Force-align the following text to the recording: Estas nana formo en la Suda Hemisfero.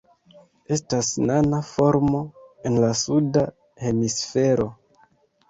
Estas 0.75 1.09
nana 1.31 1.59
formo 1.73 2.21
en 2.71 2.81
la 2.85 2.91
Suda 3.03 3.45
Hemisfero. 3.91 4.69